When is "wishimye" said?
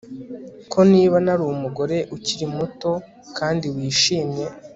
3.75-4.45